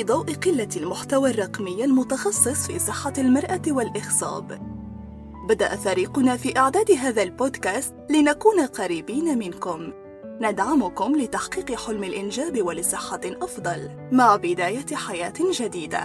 [0.00, 4.58] في ضوء قلة المحتوى الرقمي المتخصص في صحة المرأة والإخصاب
[5.48, 9.92] بدأ فريقنا في إعداد هذا البودكاست لنكون قريبين منكم.
[10.40, 16.00] ندعمكم لتحقيق حلم الإنجاب ولصحة أفضل مع بداية حياة جديدة.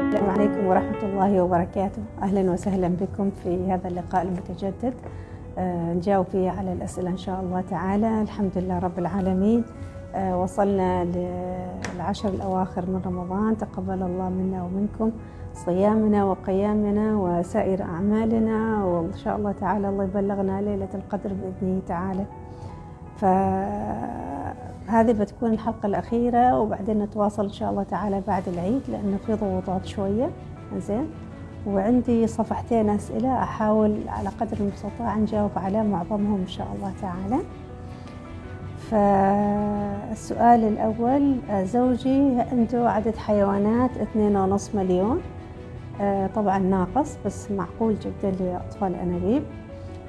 [0.00, 2.02] السلام عليكم ورحمة الله وبركاته.
[2.22, 4.94] أهلا وسهلا بكم في هذا اللقاء المتجدد.
[5.58, 8.22] نجاوب فيه على الأسئلة إن شاء الله تعالى.
[8.22, 9.64] الحمد لله رب العالمين.
[10.14, 13.58] آه، وصلنا للعشر الأواخر من رمضان.
[13.58, 15.10] تقبل الله منا ومنكم
[15.54, 18.84] صيامنا وقيامنا وسائر أعمالنا.
[18.84, 22.24] وإن شاء الله تعالى الله يبلغنا ليلة القدر بإذنه تعالى.
[23.16, 29.86] فهذه بتكون الحلقة الأخيرة وبعدين نتواصل إن شاء الله تعالى بعد العيد لأنه في ضغوطات
[29.86, 30.30] شوية.
[30.78, 31.06] زين
[31.66, 37.44] وعندي صفحتين أسئلة أحاول على قدر المستطاع نجاوب على معظمهم إن شاء الله تعالى.
[38.90, 45.20] فالسؤال الأول زوجي عنده عدد حيوانات اثنين ونص مليون.
[46.00, 49.42] آه، طبعا ناقص بس معقول جدا لأطفال الأنابيب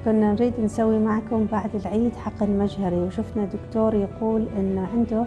[0.04, 5.24] كنا نريد نسوي معكم بعد العيد حقن مجهري وشفنا دكتور يقول إنه عنده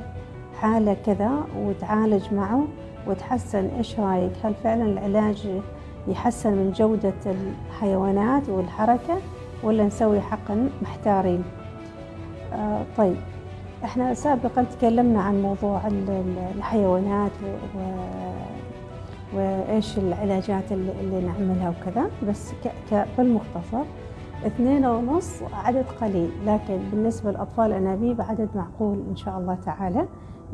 [0.61, 2.63] حالة كذا وتعالج معه
[3.07, 5.47] وتحسن إيش رأيك؟ هل فعلا العلاج
[6.07, 9.17] يحسن من جودة الحيوانات والحركة
[9.63, 11.43] ولا نسوي حقن محتارين؟
[12.53, 13.17] آه طيب
[13.83, 15.81] إحنا سابقا تكلمنا عن موضوع
[16.55, 17.31] الحيوانات
[17.77, 17.79] و...
[19.35, 22.67] وإيش العلاجات اللي, اللي نعملها وكذا بس ك...
[22.91, 23.05] ك...
[23.17, 23.83] بالمختصر
[24.45, 30.05] اثنين ونص عدد قليل لكن بالنسبة للأطفال الأنابيب عدد معقول إن شاء الله تعالى.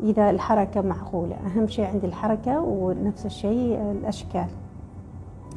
[0.02, 4.46] إذا الحركة معقولة أهم شيء عندي الحركة ونفس الشيء الأشكال.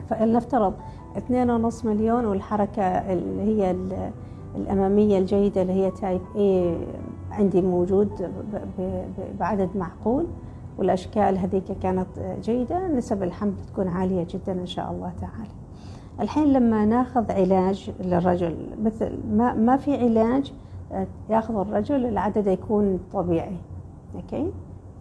[0.10, 0.74] فلنفترض
[1.18, 3.76] اثنين ونص مليون والحركة اللي هي
[4.56, 6.76] الأمامية الجيدة اللي هي تايب A
[7.34, 8.32] عندي موجود
[9.40, 10.26] بعدد معقول
[10.78, 12.08] والأشكال هذيك كانت
[12.42, 15.52] جيدة نسب الحمل تكون عالية جدا إن شاء الله تعالى.
[16.20, 20.54] الحين لما ناخذ علاج للرجل مثل ما, ما في علاج
[21.30, 23.58] ياخذ الرجل العدد يكون طبيعي
[24.16, 24.52] أوكي؟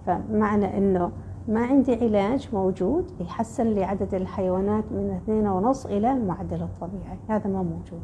[0.06, 1.10] فمعنى إنه
[1.48, 7.18] ما عندي علاج موجود يحسن لي عدد الحيوانات من اثنين ونص إلى المعدل الطبيعي.
[7.28, 8.00] هذا ما موجود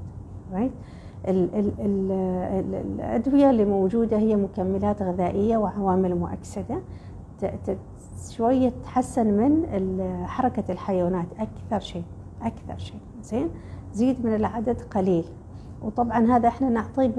[0.53, 0.73] right?
[1.29, 6.81] ال ال ال الأدوية اللي موجودة هي مكملات غذائية وعوامل مؤكسدة.
[8.31, 12.05] شوية تحسن من حركة الحيوانات أكثر شيء
[12.43, 13.49] أكثر شيء زين؟
[13.93, 15.25] زيد من العدد قليل.
[15.85, 17.13] وطبعا هذا إحنا نعطيه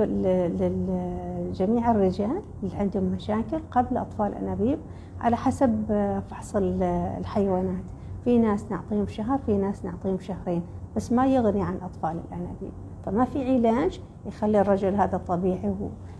[1.49, 4.79] لجميع الرجال اللي عندهم مشاكل قبل أطفال انابيب
[5.21, 5.85] على حسب
[6.29, 7.83] فحص الحيوانات.
[8.23, 10.61] في ناس نعطيهم شهر في ناس نعطيهم شهرين
[10.95, 12.71] بس ما يغني عن أطفال الأنابيب.
[13.05, 15.75] فما في علاج يخلي الرجل هذا طبيعي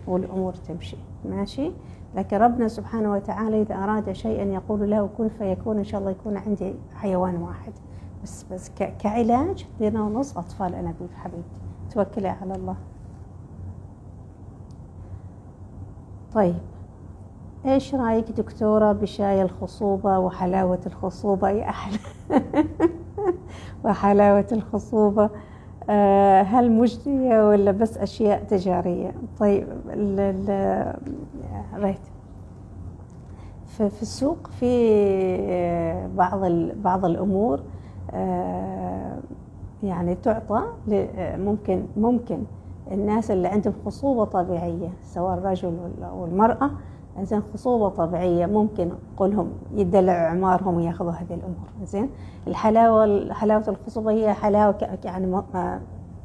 [0.06, 0.96] والأمور تمشي.
[1.24, 1.72] ماشي؟
[2.14, 6.36] لكن ربنا سبحانه وتعالى إذا أراد شيئا يقول له كن فيكون إن شاء الله يكون
[6.36, 7.72] عندي حيوان واحد.
[8.22, 11.65] بس بس كعلاج اثنين ونص أطفال انابيب حبيبتي.
[11.96, 12.76] توكلي على الله.
[16.34, 16.56] طيب
[17.66, 21.98] إيش رأيك دكتورة بشاي الخصوبة وحلاوة الخصوبة؟ يا أحلى.
[23.84, 25.30] وحلاوة الخصوبة.
[25.90, 29.68] آه هل مجدية ولا بس أشياء تجارية؟ طيب
[31.74, 32.00] ريت.
[33.66, 34.66] في السوق في
[35.48, 36.44] آه، بعض
[36.82, 37.62] بعض الأمور
[38.10, 39.18] آه
[39.86, 40.62] يعني تعطى
[41.36, 42.42] ممكن ممكن
[42.92, 46.70] الناس اللي عندهم خصوبة طبيعية سواء الرجل أو المرأة
[47.22, 52.10] زين خصوبة طبيعية ممكن قولهم يدلعوا عمارهم وياخذوا هذه الأمور زين؟
[52.46, 55.42] الحلاوة حلاوة الخصوبة هي حلاوة يعني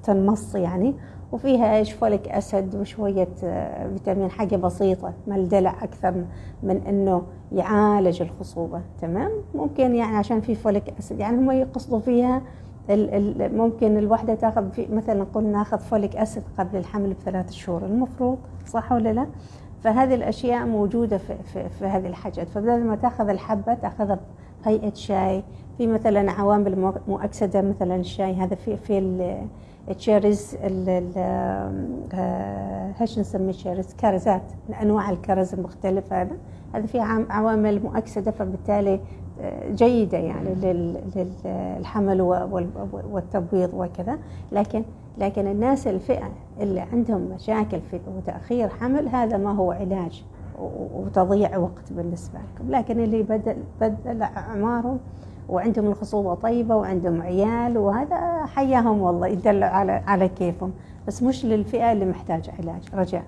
[0.04, 0.96] تنمص يعني
[1.32, 6.26] وفيها إيش فوليك اسد وشوية آه، فيتامين حاجة بسيطة ما الدلع أكثر
[6.64, 12.42] من إنه يعالج الخصوبة تمام؟ ممكن يعني عشان في folic acid يعني هم يقصدوا فيها
[12.90, 18.38] ممكن الوحدة تاخذ مثلا نقول ناخذ folic acid قبل الحمل بثلاث شهور المفروض
[18.68, 19.28] صح ولا لا؟
[19.84, 24.20] فهذه الأشياء موجودة في, في, في هذه الحاجات فبدل ما تاخذ الحبة تاخذها
[24.66, 25.44] بهيئة شاي
[25.78, 29.00] في مثلا عوامل مؤكسدة مثلا الشاي هذا في في
[29.90, 30.56] التشيرز
[33.02, 34.52] إيش نسميه التشيرز كرزات
[34.82, 36.38] أنواع الكرز المختلفة هذا
[36.74, 39.00] هذا في عوامل مؤكسده فبالتالي
[39.72, 40.50] جيدة يعني
[41.46, 42.22] للحمل
[43.12, 44.18] والتبويض وكذا.
[44.52, 44.84] لكن
[45.18, 46.30] لكن الناس الفئة
[46.60, 50.24] اللي عندهم مشاكل في وتأخير حمل هذا ما هو علاج
[50.96, 52.72] وتضييع وقت بالنسبة لكم.
[52.72, 55.00] لكن اللي بدل بدل أعمارهم
[55.50, 60.72] وعندهم الخصوبة طيبة وعندهم عيال وهذا حياهم والله يدلعوا على على كيفهم.
[61.08, 62.82] بس مش للفئة اللي محتاجة علاج.
[62.94, 63.24] رجاء.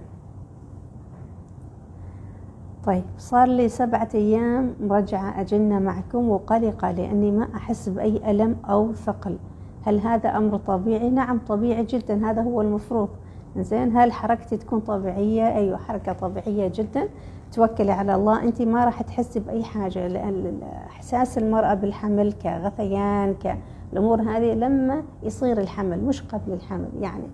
[2.85, 8.93] طيب صار لي سبعة أيام مرجعة أجنة معكم وقلقة لأني ما أحس بأي ألم أو
[8.93, 9.37] ثقل.
[9.85, 13.09] هل هذا أمر طبيعي؟ نعم طبيعي جدا هذا هو المفروض.
[13.57, 17.09] زين هل حركتي تكون طبيعية؟ أيوة حركة طبيعية جدا.
[17.51, 24.21] توكلي على الله أنت ما راح تحسي بأي حاجة لأن إحساس المرأة بالحمل كغثيان كالأمور
[24.21, 26.89] هذه لما يصير الحمل مش قبل الحمل.
[27.01, 27.27] يعني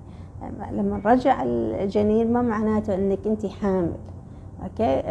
[0.71, 3.91] لما رجع الجنين ما معناته أنك أنت حامل.
[4.63, 5.01] أوكي؟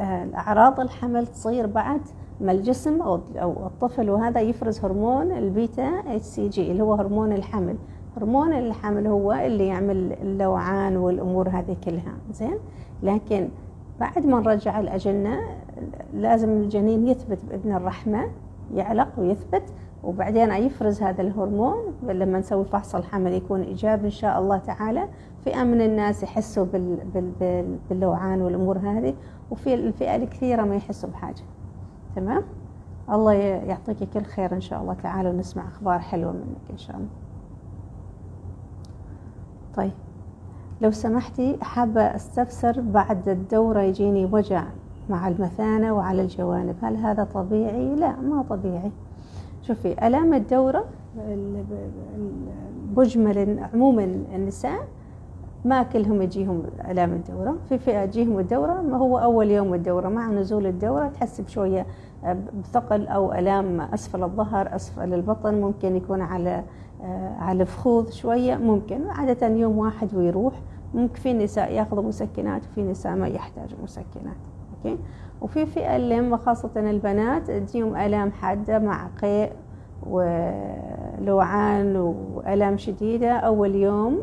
[0.00, 2.00] الأعراض الحمل تصير بعد
[2.40, 3.16] ما الجسم أو
[3.66, 7.76] الطفل وهذا يفرز هرمون ال beta HCG اللي هو هرمون الحمل.
[8.16, 12.12] هرمون الحمل هو اللي يعمل اللوعان والأمور هذه كلها.
[12.32, 12.58] زين؟
[13.02, 13.48] لكن
[14.00, 15.40] بعد ما نرجع الاجنه
[16.14, 18.30] لازم الجنين يثبت بإذن الرحمة
[18.74, 19.62] يعلق ويثبت.
[20.04, 25.08] وبعدين يفرز هذا الهرمون لما نسوي فحص الحمل يكون إيجابي إن شاء الله تعالى.
[25.44, 29.14] فئة من الناس يحسوا بال بال باللوعان والأمور هذه
[29.50, 31.42] وفي الفئة الكثيرة ما يحسوا بحاجة.
[32.16, 32.42] تمام؟
[33.10, 37.08] الله يعطيك كل خير إن شاء الله تعالى ونسمع أخبار حلوة منك إن شاء الله.
[39.76, 39.92] طيب.
[40.80, 44.64] لو سمحتي حابة أستفسر بعد الدورة يجيني وجع
[45.10, 46.76] مع المثانة وعلى الجوانب.
[46.82, 48.92] هل هذا طبيعي؟ لا ما طبيعي.
[49.62, 50.84] شوفي آلام الدورة
[52.96, 54.04] بجمل عموما
[54.34, 54.88] النساء
[55.64, 57.56] ما كلهم يجيهم آلام الدورة.
[57.68, 61.86] في فئة تجيهم الدورة ما هو أول يوم الدورة مع نزول الدورة تحس بشوية
[62.62, 66.64] بثقل أو آلام أسفل الظهر أسفل البطن ممكن يكون على
[67.38, 69.10] على الفخوذ شوية ممكن.
[69.10, 70.54] عادة يوم واحد ويروح
[70.94, 74.36] ممكن في نساء يأخذوا مسكنات وفي نساء ما يحتاجوا مسكنات.
[74.86, 74.98] أوكي؟
[75.40, 79.52] وفي فئة اللي هم خاصة البنات تجيهم آلام حادة مع قيء
[80.06, 83.32] ولوعان وألم شديدة.
[83.32, 84.20] أول يوم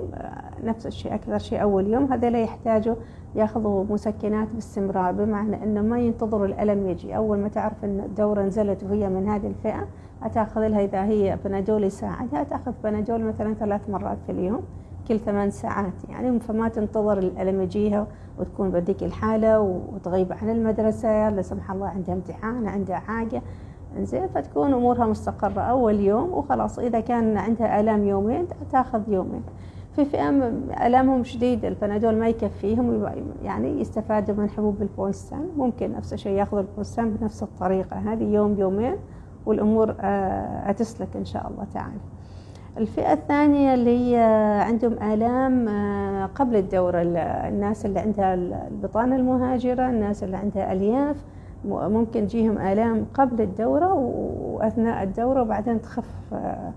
[0.64, 2.14] نفس الشيء أكثر شيء أول يوم.
[2.14, 2.96] هذول يحتاجوا
[3.36, 7.16] ياخذوا مسكنات باستمرار بمعنى إنه ما ينتظروا الألم يجي.
[7.16, 9.88] أول ما تعرف إن الدورة نزلت وهي من هذه الفئة
[10.22, 12.44] هتاخذ لها إذا هي بنادول يساعدها.
[12.44, 14.62] تأخذ بنادول مثلا ثلاث مرات في اليوم.
[15.08, 18.08] كل ثمان ساعات يعني فما تنتظر الألم يجيها
[18.40, 23.42] وتكون بهذيك الحالة وتغيب عن المدرسة لا سمح الله عندها امتحان عندها حاجة.
[23.98, 26.80] إنزين فتكون أمورها مستقرة أول يوم وخلاص.
[26.80, 29.44] إذا كان عندها آلام يومين تأخذ يومين.
[29.96, 30.30] في فئة
[30.88, 33.06] آلامهم شديد البنادول ما يكفيهم
[33.44, 37.98] يعني يستفادوا من حبوب البونستان ممكن نفس الشيء ياخذوا البونستان بنفس الطريقة.
[37.98, 38.96] هذه يوم يومين
[39.46, 42.00] والأمور هتسلك إن شاء الله تعالى.
[42.78, 44.18] الفئة الثانية اللي هي
[44.66, 47.02] عندهم آلام آه، قبل الدورة
[47.48, 51.16] الناس اللي عندها البطانة المهاجرة الناس اللي عندها ألياف
[51.66, 56.74] ممكن تجيهم آلام قبل الدورة وأثناء الدورة وبعدين تخف آه،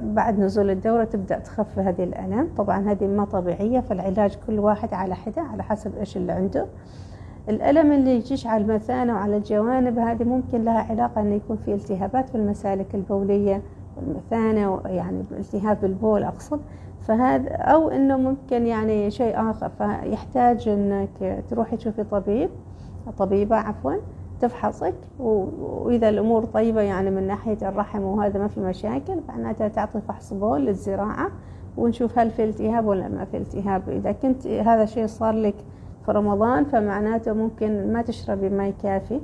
[0.00, 2.48] بعد نزول الدورة تبدأ تخف هذه الآلام.
[2.56, 6.66] طبعا هذه ما طبيعية فالعلاج كل واحد على حدة على حسب إيش اللي عنده.
[7.48, 12.28] الألم اللي يجيش على المثانة وعلى الجوانب هذه ممكن لها علاقة أن يكون في التهابات
[12.28, 13.62] في المسالك البولية.
[13.98, 16.60] والمثانة يعني التهاب بالبول أقصد.
[17.00, 19.68] فهذا أو إنه ممكن يعني شيء آخر.
[19.68, 22.50] فيحتاج إنك تروحي تشوفي طبيب
[23.18, 23.92] طبيبة عفوا
[24.40, 24.94] تفحصك.
[25.18, 30.66] وإذا الأمور طيبة يعني من ناحية الرحم وهذا ما في مشاكل معناتها تعطي فحص بول
[30.66, 31.30] للزراعة
[31.76, 33.88] ونشوف هل في التهاب ولا ما في التهاب.
[33.88, 35.54] إذا كنت هذا الشيء صار لك
[36.06, 39.20] في رمضان فمعناته ممكن ما تشربي ماء كافي.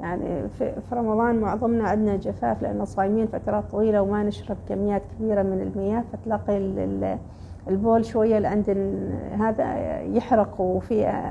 [0.00, 5.60] يعني في رمضان معظمنا عندنا جفاف لأنه صايمين فترات طويلة وما نشرب كميات كبيرة من
[5.60, 6.56] المياه فتلاقي
[7.68, 8.70] البول شوية عند
[9.40, 11.22] هذا يحرق وفي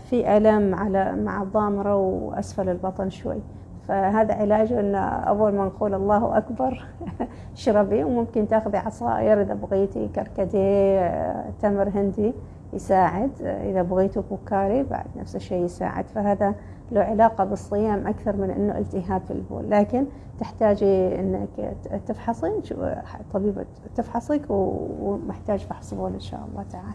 [0.00, 3.40] في ألم على مع الضامرة وأسفل البطن شوي.
[3.88, 6.84] فهذا علاجه أن أول ما نقول الله أكبر
[7.56, 12.32] اشربي وممكن تأخذي عصائر إذا بغيتي كركديه تمر هندي
[12.72, 16.04] يساعد إذا بغيتوا بوكاري بعد نفس الشيء يساعد.
[16.08, 16.54] فهذا
[16.92, 20.06] له علاقة بالصيام أكثر من أنه التهاب في البول لكن
[20.40, 21.76] تحتاجي أنك
[22.06, 22.60] تفحصي
[23.32, 23.64] طبيبة
[23.94, 26.94] تفحصك ومحتاج فحص بول إن شاء الله تعالى.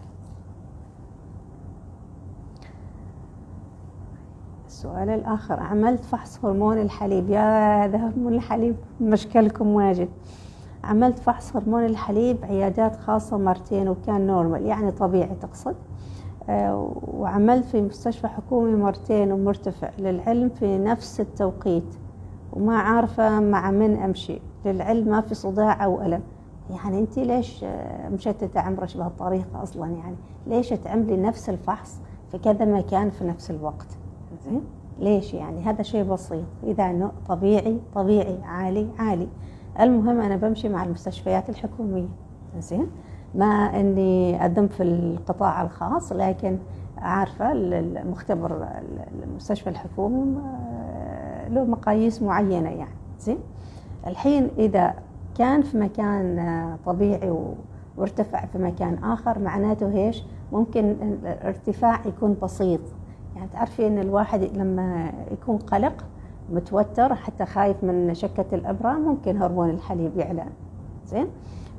[4.66, 10.08] السؤال الآخر عملت فحص هرمون الحليب؟ يا هذا هرمون الحليب مشكلكم واجد.
[10.84, 15.74] عملت فحص هرمون الحليب عيادات خاصة مرتين وكان normal يعني طبيعي تقصد؟
[16.48, 21.94] وعملت في مستشفى حكومي مرتين ومرتفع للعلم في نفس التوقيت
[22.52, 24.40] وما عارفة مع من أمشي.
[24.64, 26.22] للعلم ما في صداع أو ألم.
[26.70, 30.16] يعني أنت ليش آه، مشتتة عمرك بهالطريقة أصلا؟ يعني
[30.46, 33.86] ليش تعملي نفس الفحص في كذا مكان في نفس الوقت؟
[34.44, 34.60] زين؟
[34.98, 36.44] ليش يعني؟ هذا شيء بسيط.
[36.64, 39.28] إذا أنه طبيعي طبيعي عالي عالي.
[39.80, 42.08] المهم أنا بمشي مع المستشفيات الحكومية.
[42.58, 42.86] زين؟
[43.34, 46.58] ما إني اذم في القطاع الخاص لكن
[46.98, 48.68] عارفة المختبر
[49.24, 53.38] المستشفى الحكومي آه، له مقاييس معينة يعني زين؟
[54.06, 54.94] الحين إذا
[55.38, 57.36] كان في مكان آه، طبيعي
[57.96, 62.80] وارتفع في مكان آخر معناته إيش؟ ممكن الارتفاع يكون بسيط.
[63.36, 66.04] يعني تعرفي إن الواحد لما يكون قلق
[66.52, 70.44] متوتر حتى خايف من شكة الإبرة ممكن هرمون الحليب يعلى
[71.10, 71.26] زين؟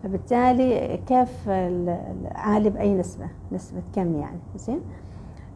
[0.03, 1.49] فبالتالي كيف
[2.35, 4.79] عالي بأي نسبة؟ نسبة كم يعني؟ زين؟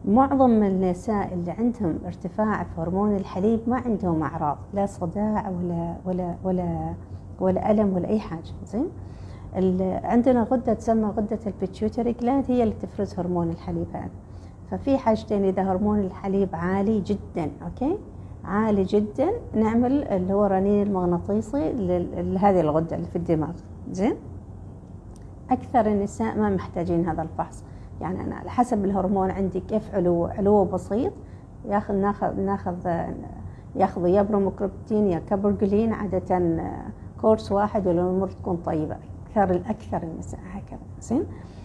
[0.04, 6.34] معظم النساء اللي عندهم ارتفاع في هرمون الحليب ما عندهم أعراض لا صداع ولا ولا
[6.44, 6.94] ولا
[7.40, 8.88] ولا ألم ولا أي حاجة زين؟
[10.04, 14.10] عندنا غدة تسمى غدة ال pituitary gland هي اللي تفرز هرمون الحليب هذا
[14.70, 17.98] ففي حاجتين إذا هرمون الحليب عالي جدا أوكي؟
[18.46, 21.72] عالي جدا نعمل اللي هو الرنين المغناطيسي
[22.12, 23.52] لهذه الغدة اللي في الدماغ.
[23.92, 24.16] زين؟
[25.50, 27.64] أكثر النساء ما محتاجين هذا الفحص.
[28.00, 31.12] يعني أنا على حسب الهرمون عندي كيف علو علو بسيط.
[31.68, 32.88] ياخذ ناخذ ناخذ
[33.76, 36.60] ياخذ يا بروموكريبتين يا cabergoline عادة
[37.20, 38.96] course واحد والأمور تكون طيبة.
[39.26, 40.80] أكثر الأكثر النساء هكذا.
[41.00, 41.55] زين؟ آه،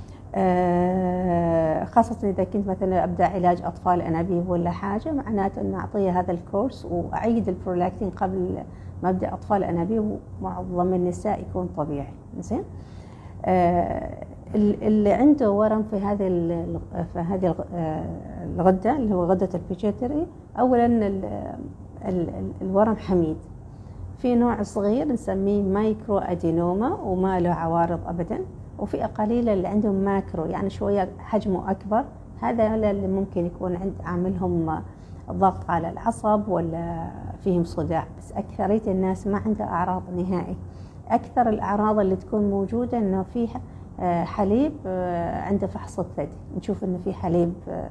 [1.86, 6.39] خاصة إذا كنت مثلا أبدأ علاج أطفال أنابيب ولا حاجة معناته أن أعطيه هذا ال
[6.39, 8.64] course وأعيد البرولاكتين قبل
[9.04, 12.14] ما أبدأ أطفال أنابيب ومعظم النساء يكون طبيعي.
[12.40, 12.64] زين؟
[13.46, 16.28] آه، اللي عنده ورم في هذه
[17.14, 18.06] في هذه آه،
[18.56, 20.28] الغدة اللي هو غدة ال pituitary
[20.60, 20.86] اولا
[22.62, 23.38] الورم حميد.
[24.18, 28.40] في نوع صغير نسميه microadenoma وما له عوارض ابدا.
[28.82, 32.06] وفئة قليلة اللي عندهم macro يعني شوية حجمه أكبر.
[32.42, 34.82] هذا اللي ممكن يكون عند عاملهم
[35.32, 37.08] ضغط على العصب ولا
[37.44, 38.08] فيهم صداع.
[38.18, 40.56] بس أكثرية الناس ما عندها أعراض نهائي.
[41.10, 43.48] أكثر الأعراض اللي تكون موجودة إنه في
[44.00, 46.38] آه، حليب آه، عنده فحص الثدي.
[46.58, 47.90] نشوف إنه في حليب آه،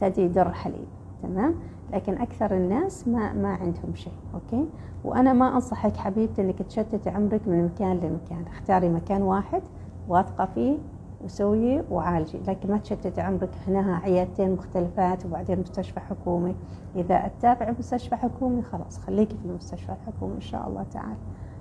[0.00, 0.86] ثدي يدر حليب.
[1.22, 1.54] تمام؟
[1.92, 4.12] لكن أكثر الناس ما ما عندهم شيء.
[4.34, 4.66] أوكي؟
[5.04, 8.44] وأنا ما أنصحك حبيبتي إنك تشتتي عمرك من مكان لمكان.
[8.52, 9.62] اختاري مكان واحد.
[10.08, 10.78] واثقة فيه
[11.24, 16.54] وسوي وعالجي لكن ما تشتت عمرك هنا عيادتين مختلفات وبعدين مستشفى حكومي.
[16.96, 21.16] إذا أتابع مستشفى حكومي خلاص خليكي في المستشفى الحكومي إن شاء الله تعالى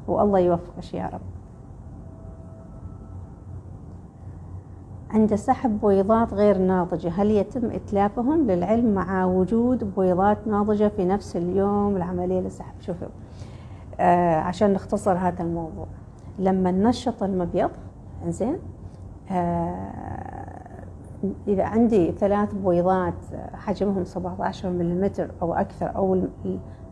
[0.07, 1.21] والله يوفقك يا رب.
[5.09, 11.35] عند سحب بويضات غير ناضجة هل يتم إتلافهم للعلم مع وجود بويضات ناضجة في نفس
[11.35, 13.07] اليوم العملية لسحب شوفوا
[13.99, 15.87] آه عشان نختصر هذا الموضوع.
[16.39, 17.69] لما ننشط المبيض
[18.27, 18.57] زين.
[19.31, 20.77] آه
[21.47, 23.13] إذا عندي ثلاث بويضات
[23.53, 26.21] حجمهم 17 ملم أو أكثر أو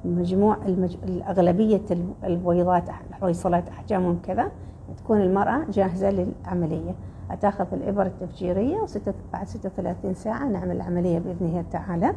[0.05, 0.98] المجموع المج...
[1.03, 1.82] الأغلبية
[2.24, 4.51] البويضات الحويصلات أحجامهم كذا
[4.98, 6.96] تكون المرأة جاهزة للعملية.
[7.32, 12.13] أتاخذ الإبرة التفجيرية وستة بعد 36 ساعة نعمل العملية بإذن الله تعالى.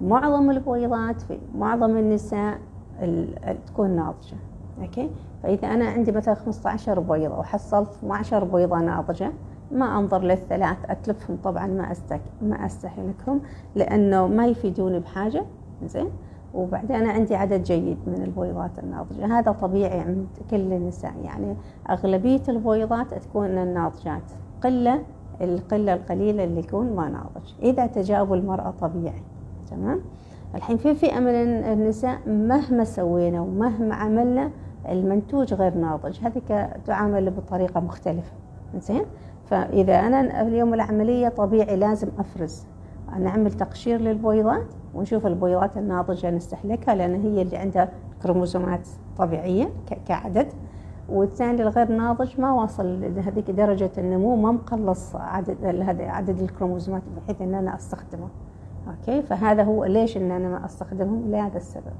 [0.00, 2.58] معظم البويضات في معظم النساء
[3.66, 4.36] تكون ناضجة.
[4.80, 5.10] أوكي؟
[5.42, 9.32] فإذا أنا عندي مثلا 15 بيضة وحصلت 12 بيضة ناضجة
[9.72, 13.40] ما أنظر للثلاث أتلفهم طبعا ما أستك ما أستهلكهم
[13.74, 15.44] لأنه ما يفيدوني بحاجة
[15.84, 16.08] زين؟
[16.54, 19.38] وبعدين أنا عندي عدد جيد من البويضات الناضجة.
[19.38, 21.12] هذا طبيعي عند كل النساء.
[21.24, 21.56] يعني
[21.90, 24.22] أغلبية البويضات تكون الناضجات
[24.62, 25.02] قلة
[25.40, 27.52] القلة القليلة اللي يكون ما ناضج.
[27.62, 29.22] إذا تجاوب المرأة طبيعي.
[29.70, 30.00] تمام؟
[30.54, 31.34] الحين في فئة من
[31.64, 34.50] النساء مهما سوينا ومهما عملنا
[34.88, 36.18] المنتوج غير ناضج.
[36.22, 38.32] هذيك تعامل بطريقة مختلفة.
[38.78, 39.02] زين
[39.44, 42.66] فإذا أنا اليوم العملية طبيعي لازم أفرز.
[43.18, 47.88] نعمل تقشير للبويضات ونشوف البويضات الناضجة نستهلكها لأن هي اللي عندها
[48.22, 49.70] كروموزومات طبيعية
[50.06, 50.46] كعدد.
[51.08, 55.56] والثاني الغير ناضج ما وصل لهذيك درجة النمو ما مقلص عدد
[56.00, 58.28] عدد الكروموزومات بحيث إن أنا أستخدمه.
[58.88, 61.92] أوكي؟ فهذا هو ليش إن أنا ما أستخدمهم؟ لهذا السبب.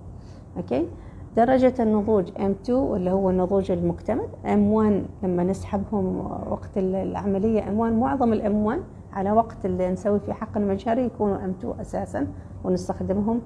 [0.56, 0.88] أوكي؟
[1.36, 4.26] درجة النضوج M2 اللي هو النضوج المكتمل.
[4.44, 6.18] M1 لما نسحبهم
[6.50, 8.78] وقت العملية M1 معظم ال M1
[9.16, 12.26] على وقت اللي نسوي في حقن مجهري يكونوا M2 أساسا
[12.64, 13.40] ونستخدمهم.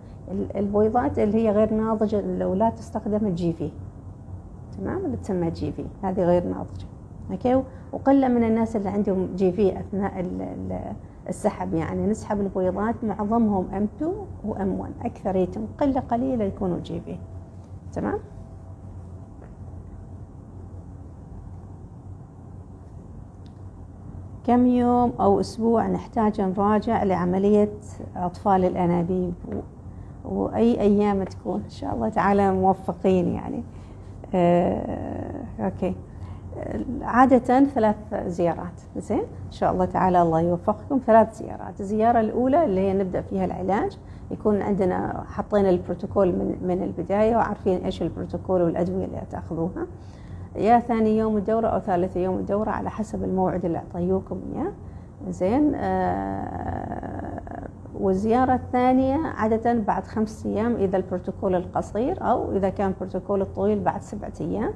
[0.57, 3.71] البويضات اللي هي غير ناضجة لو لا تستخدم ال GV
[4.79, 6.87] تمام؟ اللي تسمى GV هذه غير ناضجة.
[7.31, 7.63] أوكي؟
[7.93, 10.27] وقلة من الناس اللي عندهم GV أثناء
[11.29, 11.75] السحب.
[11.75, 14.05] يعني نسحب البويضات معظمهم M2
[14.45, 17.17] و M1 أكثريتهم قلة قليلة يكونوا GV
[17.95, 18.19] تمام؟
[24.47, 27.73] كم يوم أو أسبوع نحتاج نراجع لعملية
[28.17, 29.35] أطفال الأنابيب؟
[30.25, 33.63] وأي أيام تكون؟ إن شاء الله تعالى موفقين يعني.
[34.35, 35.95] آه، okay.
[37.03, 37.97] عادة ثلاث
[38.27, 38.81] زيارات.
[38.97, 41.01] زين؟ إن شاء الله تعالى الله يوفقكم.
[41.07, 41.81] ثلاث زيارات.
[41.81, 43.99] الزيارة الأولى اللي هي نبدأ فيها العلاج.
[44.31, 49.87] يكون عندنا حطينا البروتوكول من, من البداية وعارفين إيش البروتوكول والأدوية اللي تأخذوها.
[50.57, 54.73] يا ثاني يوم الدورة أو ثالث يوم الدورة على حسب الموعد اللي أعطيوكم إياه.
[55.29, 57.69] زين آه
[58.01, 64.03] والزيارة الثانية عادة بعد خمس أيام إذا البروتوكول القصير أو إذا كان البروتوكول الطويل بعد
[64.03, 64.73] سبعة أيام.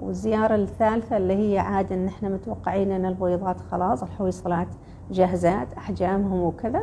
[0.00, 4.68] والزيارة الثالثة اللي هي عادة إن إحنا متوقعين إن البويضات خلاص الحويصلات
[5.10, 6.82] جاهزات أحجامهم وكذا.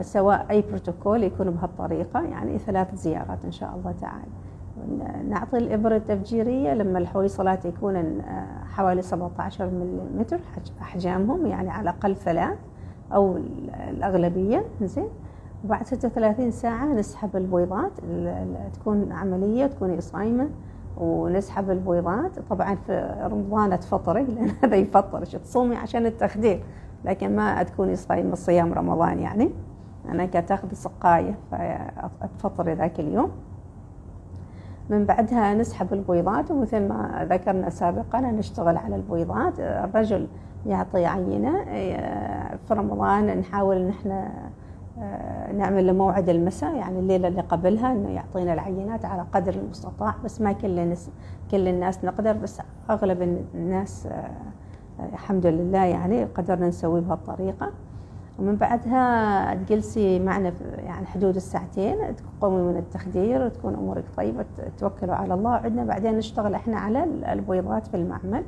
[0.00, 4.32] سواء أي بروتوكول يكون بهالطريقة يعني ثلاث زيارات إن شاء الله تعالى.
[5.28, 10.24] نعطي الإبرة التفجيرية لما الحويصلات يكون آه، حوالي 17 ملم
[10.80, 12.58] أحجامهم يعني على الأقل ثلاث
[13.12, 13.36] أو
[13.90, 15.08] الأغلبية زين.
[15.64, 17.92] وبعد 36 ساعة نسحب البويضات
[18.72, 20.48] تكون عملية تكوني صايمة
[20.96, 26.62] ونسحب البويضات طبعا في رمضان تفطري لأن هذا يفطرش تصومي عشان التخدير
[27.04, 29.50] لكن ما تكوني صايمة صيام رمضان يعني.
[30.08, 31.38] أنا كنت أخذ سقاية
[32.20, 33.30] فتفطري ذاك اليوم.
[34.90, 40.26] من بعدها نسحب البويضات ومثل ما ذكرنا سابقا نشتغل على البويضات الرجل
[40.66, 41.64] يعطي عينة
[42.68, 44.30] في رمضان نحاول ان إحنا
[45.00, 50.14] آه، نعمل له موعد المساء يعني الليلة اللي قبلها إنه يعطينا العينات على قدر المستطاع
[50.24, 51.10] بس ما كل الناس
[51.50, 52.60] كل الناس نقدر بس
[52.90, 54.30] أغلب الناس آه،
[55.12, 57.70] الحمد لله يعني قدرنا نسوي بهالطريقة.
[58.38, 64.44] ومن بعدها تجلسي معنا يعني حدود الساعتين تقومي من التخدير وتكون أمورك طيبة
[64.78, 65.50] توكلوا على الله.
[65.50, 68.42] عندنا بعدين نشتغل إحنا على البويضات في المعمل.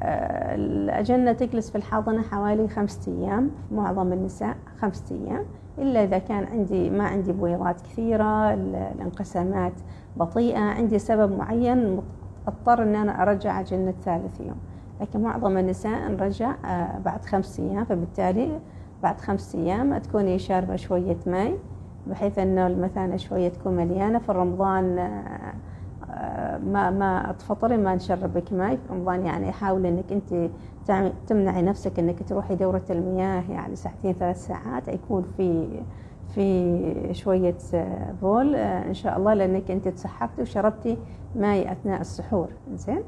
[0.00, 5.44] آه، الأجنة تجلس في الحاضنة حوالي خمسة أيام معظم النساء خمسة أيام.
[5.78, 9.72] إلا إذا كان عندي ما عندي بويضات كثيرة الانقسامات
[10.16, 12.00] بطيئة عندي سبب معين
[12.48, 14.56] اضطر إن أنا أرجع أجنة ثالث يوم.
[15.00, 18.60] لكن معظم النساء نرجع آه، بعد خمس أيام فبالتالي
[19.02, 21.58] بعد خمس أيام تكوني شاربة شوية ماء
[22.06, 24.18] بحيث أنه المثانة شوية تكون مليانة.
[24.18, 30.50] في رمضان آه، ما ما تفطري ما نشربك ماء في رمضان يعني حاول إنك أنت
[31.26, 34.88] تمنعي نفسك إنك تروحي دورة المياه يعني ساعتين ثلاث ساعات.
[34.88, 35.68] يكون في
[36.34, 37.56] في شوية
[38.22, 40.98] بول آه، إن شاء الله لأنك أنت تسحبتي وشربتي
[41.36, 42.48] ماء أثناء السحور.
[42.74, 43.02] زين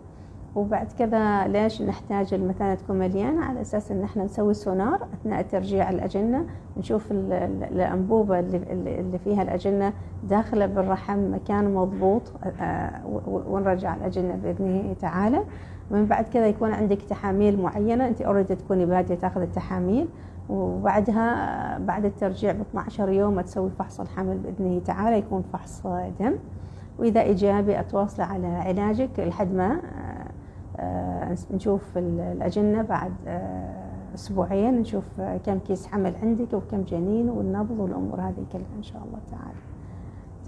[0.55, 5.91] وبعد كذا ليش نحتاج المثانة تكون مليانة؟ على أساس إن إحنا نسوي سونار أثناء ترجيع
[5.91, 9.93] الأجنة نشوف الأنبوبة اللي فيها الأجنة
[10.29, 12.23] داخلة بالرحم مكان مضبوط
[12.61, 15.45] آه، ونرجع الأجنة بإذنه تعالى.
[15.91, 20.09] ومن بعد كذا يكون عندك تحاميل معينة أنت أوريدي تكوني بادية تاخذ التحاميل.
[20.49, 25.83] وبعدها بعد الترجيع ب 12 يوم تسوي فحص الحمل بإذنه تعالى يكون فحص
[26.21, 26.33] دم.
[26.99, 30.20] وإذا إيجابي أتواصل على علاجك لحد ما آه،
[31.51, 38.45] نشوف الأجنة بعد آه، أسبوعين نشوف كم كيس حمل عندك وكم جنين والنبض والأمور هذه
[38.53, 39.59] كلها إن شاء الله تعالى.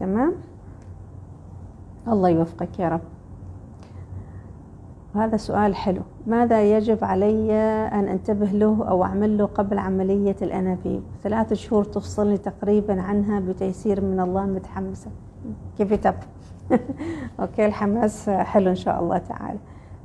[0.00, 0.32] تمام؟
[2.08, 3.00] الله يوفقك يا رب.
[5.14, 6.02] هذا سؤال حلو.
[6.26, 7.52] ماذا يجب علي
[7.92, 14.00] أن أنتبه له أو أعمل له قبل عملية الأنابيب؟ ثلاث شهور تفصلني تقريبا عنها بتيسير
[14.00, 15.10] من الله متحمسة
[15.78, 16.06] كيف
[17.40, 19.58] أوكي الحماس حلو إن شاء الله تعالى.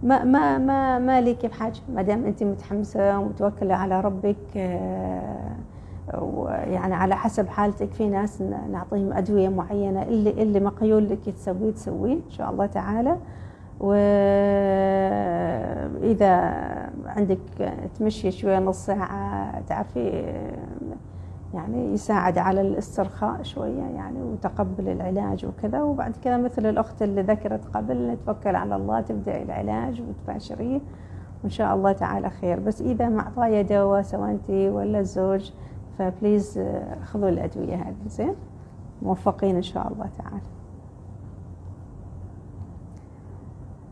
[0.03, 1.79] ما ما ما ما لك بحاجة.
[1.93, 5.55] ما دام أنت متحمسة ومتوكلة على ربك آه،
[6.21, 12.13] ويعني على حسب حالتك في ناس نعطيهم أدوية معينة اللي اللي مقيول لك تسويه تسويه
[12.13, 13.17] إن شاء الله تعالى.
[16.03, 16.31] واذا
[17.05, 17.37] عندك
[17.99, 20.23] تمشي شوية نص ساعة تعرفي
[21.53, 25.81] يعني يساعد على الاسترخاء شوية يعني وتقبل العلاج وكذا.
[25.81, 30.79] وبعد كذا مثل الأخت اللي ذكرت قبل نتوكل على الله تبدأ العلاج وتباشريه.
[31.43, 32.59] وإن شاء الله تعالى خير.
[32.59, 35.51] بس إذا معطاية دواء سواء أنت ولا الزوج
[35.97, 38.07] فبليز آه، خذوا الأدوية هذه.
[38.07, 38.35] زين؟
[39.01, 40.41] موفقين إن شاء الله تعالى.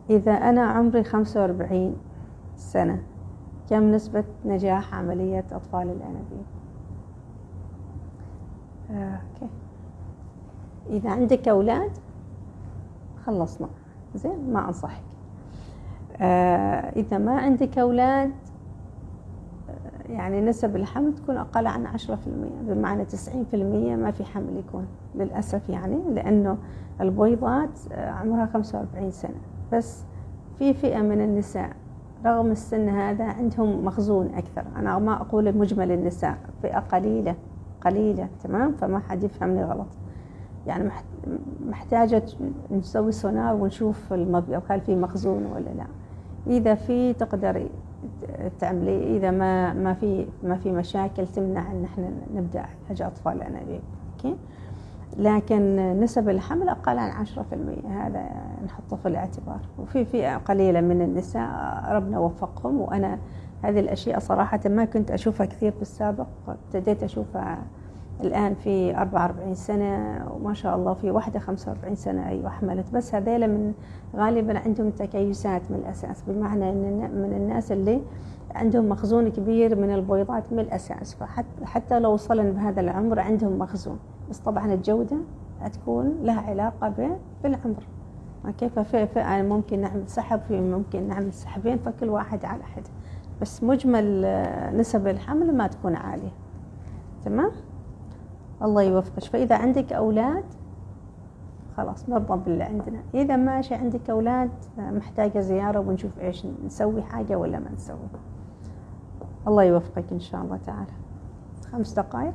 [0.10, 1.96] إذا أنا عمري 45
[2.58, 3.02] سنة
[3.70, 6.46] كم نسبة نجاح عملية أطفال الأنابيب؟
[8.92, 9.50] أوكي.
[10.90, 11.92] إذا عندك أولاد
[13.26, 13.68] خلصنا.
[14.16, 15.04] زين ما أنصحك.
[16.22, 18.32] آه إذا ما عندك أولاد
[19.70, 22.10] آه، يعني نسب الحمل تكون أقل عن 10%
[22.62, 23.16] بمعنى 90%
[23.96, 26.58] ما في حمل يكون للأسف يعني لأنه
[27.02, 29.36] البويضات آه، عمرها 45 سنة.
[29.74, 30.04] بس
[30.60, 31.70] في فئة من النساء
[32.26, 34.64] رغم السن هذا عندهم مخزون أكثر.
[34.76, 37.36] أنا ما أقول مجمل النساء فئة قليلة.
[37.86, 39.88] قليلة تمام؟ فما حد يفهمني غلط.
[40.68, 40.90] يعني
[41.66, 42.24] محتاجة
[42.72, 45.86] نسوي سونار ونشوف المبيض هل في مخزون ولا لا.
[46.48, 47.70] إذا في تقدري
[48.60, 53.82] تعملي إذا ما ما في ما في مشاكل تمنع أن إحنا نبدأ علاج أطفال الانابيب
[54.14, 54.36] أوكي؟
[55.18, 57.30] لكن نسب الحمل أقل عن 10%
[57.90, 58.26] هذا
[58.66, 59.60] نحطه في الاعتبار.
[59.80, 61.50] وفي فئة قليلة من النساء
[61.92, 63.20] ربنا وفقهم وأنا
[63.70, 66.28] هذه الأشياء صراحة ما كنت أشوفها كثير في السابق.
[66.48, 67.58] ابتديت أشوفها
[68.24, 72.92] الآن في 44 سنة وما شاء الله في واحدة 45 سنة أيوة حملت.
[72.94, 73.74] بس هذيلا من
[74.16, 78.02] غالبا عندهم تكيسات من الأساس بمعنى أن من الناس اللي
[78.56, 81.16] عندهم مخزون كبير من البويضات من الأساس.
[81.16, 84.00] فحتى لو وصلن بهذا العمر عندهم مخزون.
[84.30, 85.18] بس طبعا الجودة
[85.74, 87.84] تكون لها علاقة بالعمر.
[88.84, 92.84] فئة ممكن نعمل سحب في ممكن نعمل سحبين فكل واحد على حد.
[93.42, 94.22] بس مجمل
[94.78, 96.32] نسب الحمل ما تكون عالية.
[97.26, 97.52] تمام؟
[98.62, 99.24] الله يوفقك.
[99.24, 100.44] فإذا عندك أولاد
[101.78, 103.00] خلاص نرضى باللي عندنا.
[103.14, 107.98] إذا ماشي عندك أولاد محتاجة زيارة ونشوف إيش نسوي حاجة ولا ما نسوي.
[109.48, 110.92] الله يوفقك إن شاء الله تعالى.
[111.72, 112.34] خمس دقائق.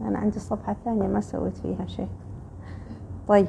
[0.00, 2.08] أنا عندي الصفحة الثانية ما سويت فيها شيء.
[3.28, 3.46] طيب.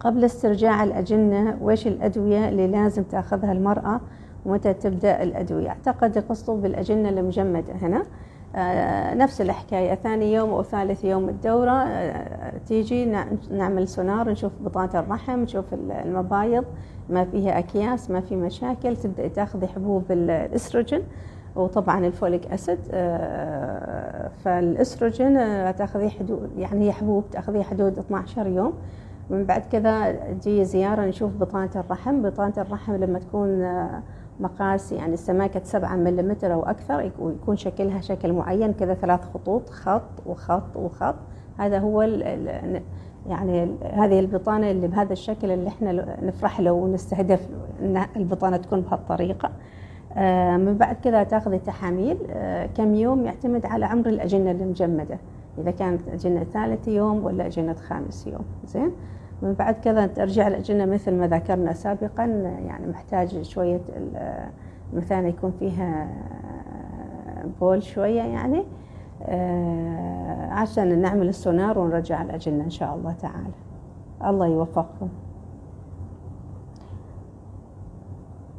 [0.00, 4.00] قبل استرجاع الأجنة وإيش الأدوية اللي لازم تأخذها المرأة
[4.46, 5.68] ومتى تبدأ الأدوية.
[5.68, 8.02] أعتقد يقصدوا بالأجنة المجمدة هنا.
[8.56, 9.94] آه، نفس الحكاية.
[9.94, 13.12] ثاني يوم أو ثالث يوم الدورة آه، تيجي
[13.50, 16.64] نعمل سونار نشوف بطانة الرحم نشوف المبايض.
[17.10, 18.96] ما فيها أكياس ما في مشاكل.
[18.96, 21.02] تبدأ تاخذي حبوب الإستروجين
[21.56, 22.78] وطبعا الفوليك أسيد.
[22.92, 25.34] آه، فالإستروجين
[25.76, 28.72] تاخذي حدود يعني هي حبوب تاخذيها حدود 12 يوم.
[29.30, 32.22] من بعد كذا تجي زيارة نشوف بطانة الرحم.
[32.22, 33.78] بطانة الرحم لما تكون
[34.40, 40.26] مقاس يعني سماكة سبعة ملم أو أكثر ويكون شكلها شكل معين كذا ثلاث خطوط خط
[40.26, 41.14] وخط وخط.
[41.58, 42.82] هذا هو ال
[43.28, 47.48] يعني هذه البطانة اللي بهذا الشكل اللي إحنا نفرح له ونستهدف
[47.82, 49.50] إن البطانة تكون بهالطريقة.
[50.16, 55.18] آه من بعد كذا تاخذي تحاميل آه كم يوم يعتمد على عمر الأجنة المجمدة.
[55.58, 58.44] إذا كانت أجنة ثالث يوم ولا أجنة خامس يوم.
[58.66, 58.92] زين؟
[59.42, 62.24] من بعد كذا ترجع الأجنة مثل ما ذكرنا سابقا
[62.66, 63.80] يعني محتاج شوية
[64.92, 66.08] مثلا يكون فيها
[67.60, 68.64] بول شوية يعني
[69.22, 73.54] آه، عشان نعمل السونار ونرجع الأجنة إن شاء الله تعالى.
[74.24, 75.08] الله يوفقكم.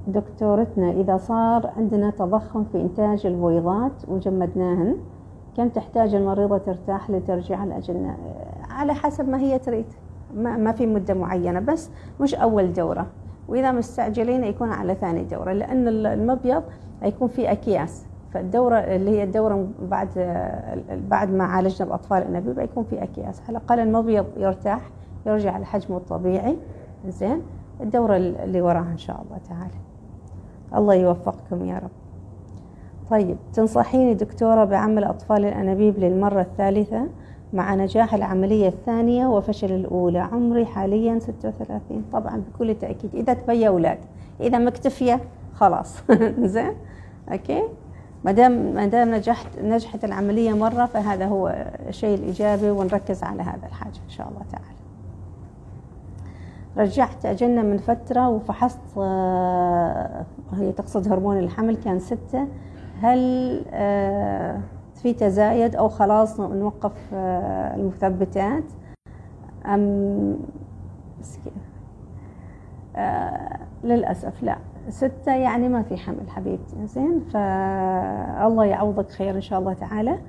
[0.07, 4.95] دكتورتنا إذا صار عندنا تضخم في إنتاج البويضات وجمدناهن
[5.57, 8.17] كم تحتاج المريضة ترتاح لترجيع الأجنة
[8.69, 9.85] على حسب ما هي تريد.
[10.35, 11.89] ما, ما في مدة معينة بس
[12.21, 13.07] مش أول دورة
[13.47, 16.63] وإذا مستعجلين يكون على ثاني دورة لأن المبيض
[17.03, 18.05] يكون في أكياس.
[18.33, 20.09] فالدورة اللي هي الدورة بعد
[21.09, 23.41] بعد ما عالجنا الأطفال الأنابيب يكون في أكياس.
[23.41, 24.81] على الأقل المبيض يرتاح
[25.25, 26.57] يرجع لحجمه الطبيعي.
[27.07, 27.41] زين؟
[27.81, 29.73] الدورة اللي وراها إن شاء الله تعالى.
[30.75, 31.89] الله يوفقكم يا رب.
[33.09, 37.07] طيب تنصحيني دكتورة بعمل أطفال الأنابيب للمرة الثالثة؟
[37.53, 40.19] مع نجاح العملية الثانية وفشل الأولى.
[40.19, 43.15] عمري حاليا 36 طبعا بكل تأكيد.
[43.15, 43.97] إذا تبي أولاد.
[44.41, 45.19] إذا مكتفية
[45.53, 45.97] خلاص.
[46.53, 46.73] زين؟
[47.31, 47.63] أوكي؟
[48.25, 53.65] ما دام ما دام نجحت نجحت العملية مرة فهذا هو الشيء الإيجابي ونركز على هذا
[53.67, 54.65] الحاجة إن شاء الله تعالى.
[56.77, 62.47] رجعت أجنة من فترة وفحصت آه، هي تقصد هرمون الحمل كان ستة.
[63.01, 64.59] هل آه
[65.01, 68.63] في تزايد أو خلاص نوقف آه، المثبتات؟
[69.65, 70.37] أم
[72.95, 74.57] آه للأسف لا.
[74.89, 76.85] ستة يعني ما في حمل حبيبتي.
[76.87, 80.19] زين؟ فالله يعوضك خير إن شاء الله تعالى.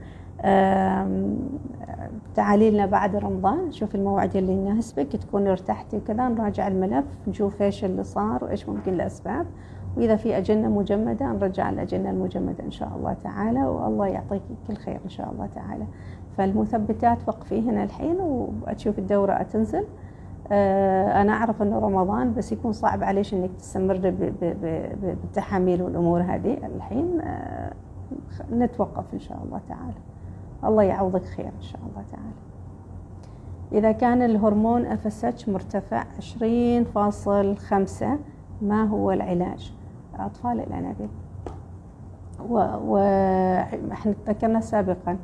[2.35, 3.73] تعالي لنا بعد رمضان.
[3.73, 8.95] شوف الموعد اللي يناسبك تكون ارتحتي وكذا نراجع الملف نشوف إيش اللي صار وإيش ممكن
[8.95, 9.47] الاسباب
[9.97, 15.01] وإذا في أجنة مجمدة نرجع الأجنة المجمدة إن شاء الله تعالى والله يعطيك كل خير
[15.05, 15.85] إن شاء الله تعالى.
[16.37, 19.85] فالمثبتات وقفي هنا الحين وتشوف الدورة تنزل.
[20.53, 23.97] آه، أنا أعرف أنه رمضان بس يكون صعب عليش أنك تستمر
[25.03, 27.21] بالتحاميل والأمور هذه الحين.
[27.21, 27.73] آه،
[28.53, 29.95] نتوقف إن شاء الله تعالى.
[30.65, 32.35] الله يعوضك خير إن شاء الله تعالى.
[33.73, 38.19] إذا كان الهرمون FSH مرتفع 20.5
[38.63, 39.73] ما هو العلاج؟
[40.19, 41.09] أطفال الأنابيب
[42.49, 45.17] وإحنا ذكرنا سابقا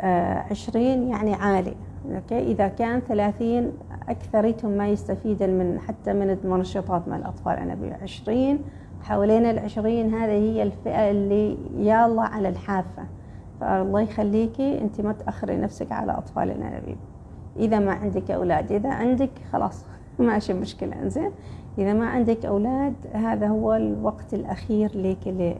[0.00, 1.74] آه، عشرين يعني عالي.
[2.14, 3.72] أوكي؟ إذا كان ثلاثين
[4.08, 8.58] أكثريتهم ما يستفيدن من حتى من المنشطات مع الأطفال الأنابيب عشرين
[9.02, 13.04] حوالين العشرين هذه هي الفئة اللي يا الله على الحافة.
[13.60, 16.96] فالله يخليكي أنت ما تأخري نفسك على أطفال الأنابيب
[17.56, 19.84] إذا ما عندك أولاد إذا عندك خلاص
[20.18, 21.30] ماشي مشكلة إنزين.
[21.78, 25.52] إذا ما عندك أولاد هذا هو الوقت الأخير لك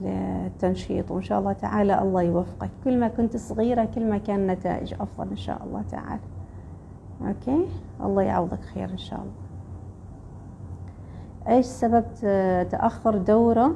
[0.00, 1.10] للتنشيط.
[1.10, 2.70] وإن شاء الله تعالى الله يوفقك.
[2.84, 6.20] كل ما كنت صغيرة كل ما كان النتائج أفضل إن شاء الله تعالى.
[7.26, 7.66] أوكي؟
[8.00, 9.32] الله يعوضك خير إن شاء الله.
[11.56, 12.04] إيش سبب
[12.70, 13.74] تأخر دورة؟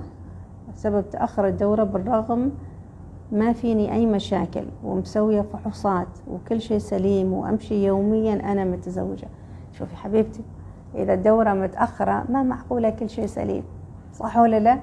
[0.75, 2.53] سبب تأخر الدورة بالرغم
[3.33, 9.29] ما فيني أي مشاكل ومسوية فحوصات وكل شيء سليم وأمشي يوميا أنا متزوجة.
[9.73, 10.43] شوفي حبيبتي
[10.95, 13.63] إذا الدورة متأخرة ما معقولة كل شيء سليم.
[14.13, 14.79] صح ولا لا؟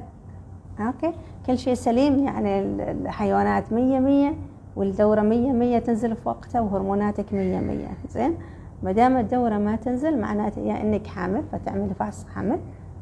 [0.80, 1.14] أوكي.
[1.46, 2.60] كل شيء سليم يعني
[2.92, 4.36] الحيوانات مية مية
[4.76, 7.88] والدورة مية مية تنزل في وقتها وهرموناتك مية مية.
[8.10, 8.36] زين؟
[8.84, 12.60] ما دام الدورة ما تنزل معناته يا إنك حامل فتعملي فحص حمل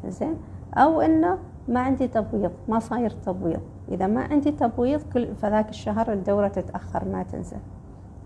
[0.07, 0.35] زين؟
[0.73, 1.37] أو إنه
[1.67, 3.61] ما عندي تبويض ما صاير تبويض.
[3.91, 7.57] إذا ما عندي تبويض كل فذاك الشهر الدورة تتأخر ما تنزل.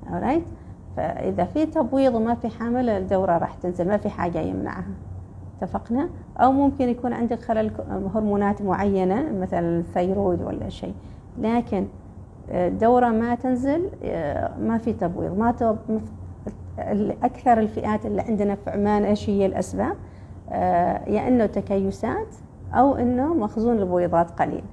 [0.05, 0.64] Alright
[0.97, 4.93] فإذا في تبويض وما في حامل الدورة راح تنزل ما في حاجة يمنعها.
[5.61, 7.71] اتفقنا؟ أو ممكن يكون عندك خلل
[8.15, 10.93] هرمونات معينة مثلا الثيرويد ولا شيء.
[11.39, 11.85] لكن
[12.49, 13.89] الدورة ما تنزل
[14.59, 15.37] ما في تبويض.
[15.37, 15.77] ما تب...
[17.23, 19.95] أكثر الفئات اللي عندنا في عمان إيش هي الأسباب؟
[21.07, 22.35] يا إنه تكيسات
[22.73, 24.63] أو إنه مخزون البويضات قليل.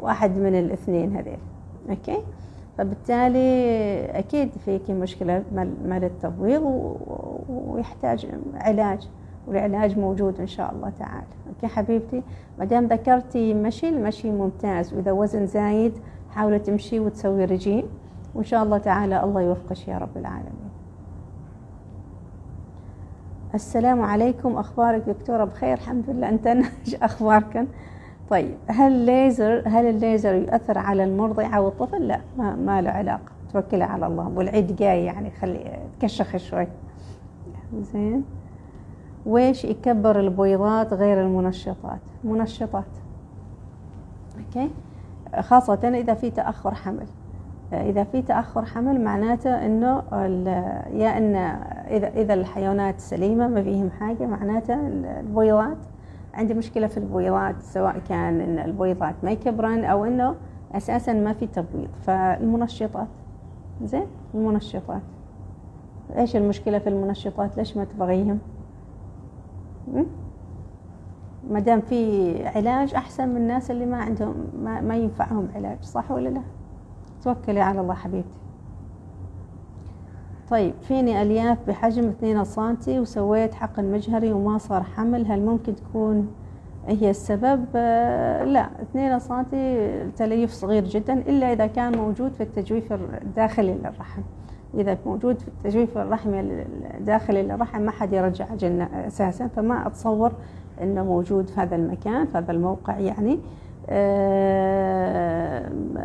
[0.00, 1.38] واحد من الاثنين هذيل.
[1.90, 2.18] okay؟
[2.78, 5.42] فبالتالي أكيد فيك مشكلة
[5.84, 6.62] مال التبويض
[7.48, 9.08] ويحتاج علاج
[9.46, 11.26] والعلاج موجود إن شاء الله تعالى.
[11.48, 12.22] okay حبيبتي؟
[12.58, 14.94] ما دام ذكرتي مشي المشي ممتاز.
[14.94, 15.92] وإذا وزن زايد
[16.30, 17.84] حاولي تمشي وتسوي رجيم.
[18.34, 20.72] وإن شاء الله تعالى الله يوفقك يا رب العالمين.
[23.54, 24.56] السلام عليكم.
[24.56, 26.28] أخبارك دكتورة بخير؟ الحمد لله.
[26.28, 27.66] أنت إيش أخباركم
[28.30, 33.32] طيب هل الليزر هل الليزر يؤثر على المرضعة والطفل؟ لا ما, ما له علاقة.
[33.52, 34.32] توكلي على الله.
[34.34, 36.66] والعيد جاي يعني خلي تكشخ شوي.
[37.92, 38.24] زين.
[39.26, 42.84] ويش يكبر البويضات غير المنشطات؟ منشطات.
[44.38, 44.70] أوكي.
[45.40, 47.06] خاصة إذا في تأخر حمل.
[47.72, 50.02] إذا في تأخر حمل معناته إنه
[50.92, 51.34] يا إن
[51.90, 55.76] إذا إذا الحيوانات سليمة ما فيهم حاجة معناته البويضات
[56.34, 60.34] عندي مشكلة في البويضات سواء كان إن البويضات ما يكبرن أو إنه
[60.72, 61.88] أساسا ما في تبويض.
[62.02, 63.08] فالمنشطات
[63.82, 65.02] زين؟ المنشطات.
[66.16, 68.38] إيش المشكلة في المنشطات؟ ليش ما تبغيهم؟
[71.50, 76.10] ما دام في علاج أحسن من الناس اللي ما عندهم ما, ما ينفعهم علاج صح
[76.10, 76.42] ولا لا؟
[77.22, 78.41] توكلي على الله حبيبتي.
[80.52, 86.28] طيب فيني ألياف بحجم 2 سنتي وسويت حقن مجهري وما صار حمل هل ممكن تكون
[86.86, 92.92] هي السبب؟ آه لا 2 سنتي تليف صغير جدا إلا إذا كان موجود في التجويف
[92.92, 94.22] الداخلي للرحم.
[94.74, 96.40] إذا موجود في التجويف الرحمي
[96.98, 100.32] الداخلي للرحم ما حد يرجع جنة أساسا فما أتصور
[100.82, 103.38] أنه موجود في هذا المكان في هذا الموقع يعني.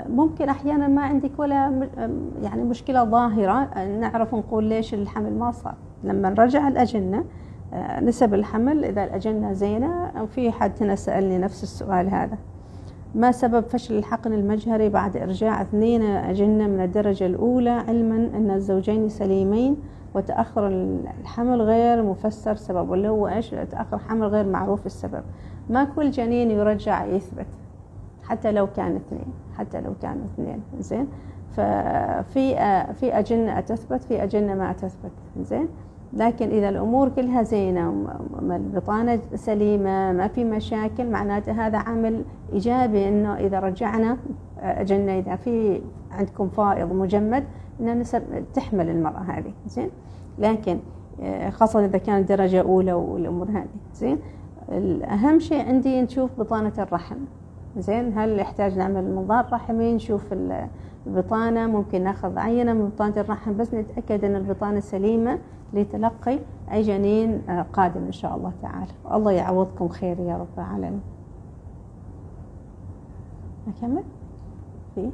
[0.09, 1.87] ممكن أحيانا ما عندك ولا
[2.43, 5.75] يعني مشكلة ظاهرة نعرف نقول ليش الحمل ما صار.
[6.03, 7.23] لما نرجع الأجنة
[7.73, 12.37] آه، نسب الحمل إذا الأجنة زينة في حد هنا سألني نفس السؤال هذا.
[13.15, 19.09] ما سبب فشل الحقن المجهري بعد إرجاع اثنين أجنة من الدرجة الأولى؟ علما أن الزوجين
[19.09, 19.77] سليمين
[20.15, 20.67] وتأخر
[21.21, 22.89] الحمل غير مفسر سبب.
[22.89, 25.23] واللي هو إيش تأخر حمل غير معروف السبب.
[25.69, 27.47] ما كل جنين يرجع يثبت.
[28.27, 31.07] حتى لو كان اثنين حتى لو كانوا اثنين زين؟
[31.51, 32.55] ففي
[32.93, 35.11] في أجنة تثبت في أجنة ما تثبت
[35.41, 35.67] زين؟
[36.13, 38.07] لكن إذا الأمور كلها زينة
[38.41, 44.17] البطانة سليمة ما في مشاكل معناته هذا عامل إيجابي إنه إذا رجعنا
[44.59, 47.43] أجنة إذا في عندكم فائض مجمد
[47.79, 48.03] إن
[48.53, 49.89] تحمل المرأة هذه زين؟
[50.39, 50.79] لكن
[51.49, 54.17] خاصة إذا كانت درجة أولى والأمور هذه زين؟
[54.69, 57.17] الأهم شيء عندي نشوف بطانة الرحم.
[57.77, 60.33] زين هل يحتاج نعمل منظار رحمي نشوف
[61.07, 65.39] البطانة ممكن ناخذ عينة من بطانة الرحم بس نتأكد أن البطانة سليمة
[65.73, 66.39] لتلقي
[66.71, 71.01] أي جنين آه، قادم إن شاء الله تعالى الله يعوضكم خير يا رب العالمين
[73.67, 74.03] أكمل؟
[74.95, 75.09] في؟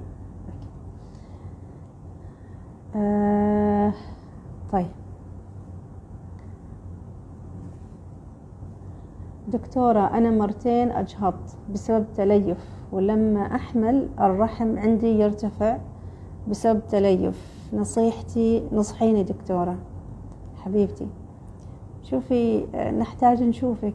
[2.95, 3.93] آه
[4.71, 4.87] طيب
[9.47, 15.77] دكتورة أنا مرتين أجهضت بسبب تليف ولما أحمل الرحم عندي يرتفع
[16.49, 17.53] بسبب تليف.
[17.73, 19.77] نصيحتي نصحيني دكتورة.
[20.55, 21.07] حبيبتي.
[22.03, 22.65] شوفي
[22.99, 23.93] نحتاج نشوفك.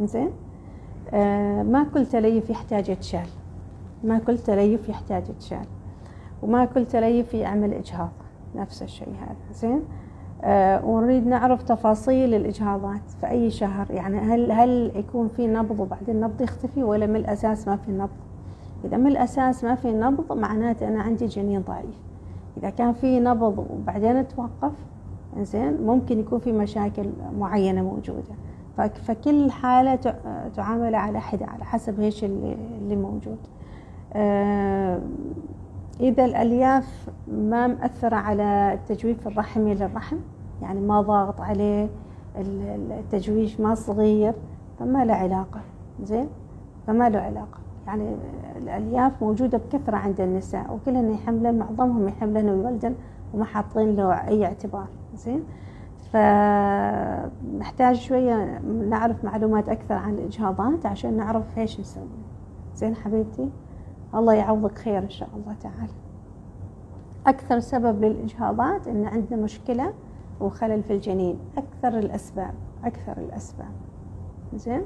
[0.00, 0.30] زين
[1.12, 3.26] آه ما كل تليف يحتاج يتشال.
[4.04, 5.66] ما كل تليف يحتاج يتشال.
[6.42, 8.12] وما كل تليف يعمل إجهاض.
[8.56, 9.54] نفس الشيء هذا.
[9.54, 10.03] زين آه
[10.84, 13.90] ونريد نعرف تفاصيل الإجهاضات في أي شهر.
[13.90, 18.10] يعني هل هل يكون في نبض وبعدين النبض يختفي ولا من الأساس ما في نبض؟
[18.84, 22.00] إذا من الأساس ما في نبض معناته أنا عندي جنين ضعيف.
[22.56, 24.72] إذا كان في نبض وبعدين توقف
[25.40, 27.06] زين ممكن يكون في مشاكل
[27.38, 28.34] معينة موجودة.
[28.76, 30.14] فكل حالة
[30.56, 33.38] تعامل على حدة على حسب إيش اللي موجود.
[34.12, 35.00] آه،
[36.00, 40.16] إذا الألياف ما مأثرة على التجويف الرحمي للرحم
[40.64, 41.88] يعني ما ضاغط عليه
[42.36, 44.34] التجويف ما صغير
[44.78, 45.60] فما له علاقة
[46.02, 46.28] زين؟
[46.86, 47.58] فما له علاقة.
[47.86, 48.16] يعني
[48.56, 52.94] الألياف موجودة بكثرة عند النساء وكلهن يحملن معظمهم يحملن ويولدن
[53.34, 55.42] وما حاطين له أي اعتبار زين؟
[56.12, 62.04] فنحتاج شوية نعرف معلومات أكثر عن الإجهاضات عشان نعرف إيش نسوي.
[62.76, 63.50] زين حبيبتي؟
[64.14, 65.92] الله يعوضك خير إن شاء الله تعالى.
[67.26, 69.92] أكثر سبب للإجهاضات إن عندنا مشكلة
[70.40, 71.38] وخلل في الجنين.
[71.58, 73.72] أكثر الأسباب أكثر الأسباب.
[74.54, 74.82] زين؟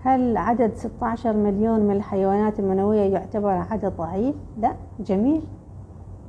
[0.00, 5.42] هل عدد 16 مليون من الحيوانات المنوية يعتبر عدد ضعيف؟ لا جميل.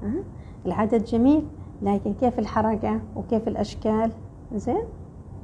[0.04, 0.24] أه؟
[0.66, 1.44] العدد جميل
[1.82, 4.12] لكن كيف الحركة وكيف الأشكال؟
[4.56, 4.84] زين؟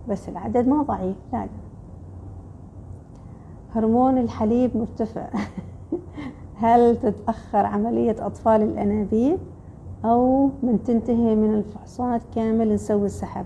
[0.09, 1.47] بس العدد ما ضعيف لا لا.
[3.75, 5.27] هرمون الحليب مرتفع.
[6.63, 9.39] هل تتأخر عملية أطفال الأنابيب؟
[10.05, 13.45] أو من تنتهي من الفحوصات كامل نسوي السحب.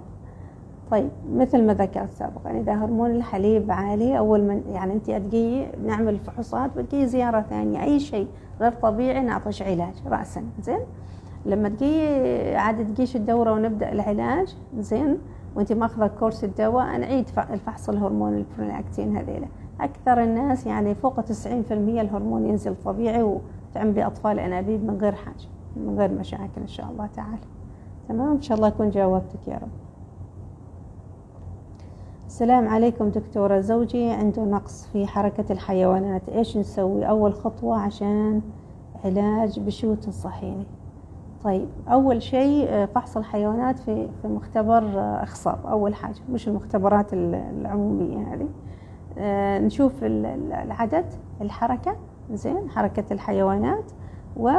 [0.92, 6.14] طيب مثل ما ذكرت سابقا إذا هرمون الحليب عالي أول من يعني أنت تجي نعمل
[6.14, 7.84] الفحوصات بتجي زيارة ثانية.
[7.84, 8.28] أي شيء
[8.62, 10.44] غير طبيعي نعطيش علاج رأسا.
[10.62, 10.80] زين؟
[11.46, 12.08] لما تجي
[12.56, 15.18] عاد تجيش الدورة ونبدأ العلاج زين؟
[15.56, 19.48] وأنت ماخذة كورس الدواء نعيد الفحص الهرمون البرولاكتين هذيلا
[19.82, 21.32] أكثر الناس يعني فوق 90%
[21.72, 25.57] الهرمون ينزل طبيعي وتعملي أطفال أنابيب من غير حاجة.
[25.78, 27.38] من غير مشاكل إن شاء الله تعالى.
[28.10, 29.70] تمام؟ إن شاء الله أكون جاوبتك يا رب.
[32.28, 34.10] السلام عليكم دكتورة زوجي.
[34.10, 36.30] عنده نقص في حركة الحيوانات.
[36.30, 38.42] إيش نسوي؟ أول خطوة عشان
[39.06, 40.66] علاج بشو تنصحيني
[41.44, 45.66] طيب أول شيء آه، فحص الحيوانات في في مختبر آه، إخصاب.
[45.66, 48.48] أول حاجة مش المختبرات العمومية هذه.
[49.18, 51.06] آه، نشوف العدد
[51.42, 51.96] الحركة.
[52.32, 53.92] زين حركة الحيوانات.
[54.40, 54.52] و